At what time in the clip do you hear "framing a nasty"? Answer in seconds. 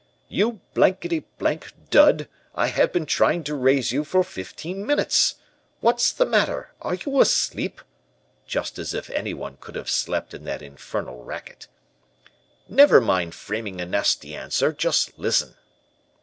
13.35-14.33